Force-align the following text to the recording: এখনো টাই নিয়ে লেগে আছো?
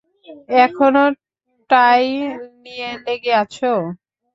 এখনো 0.59 1.03
টাই 1.69 2.03
নিয়ে 2.63 2.89
লেগে 3.03 3.31
আছো? 3.41 3.71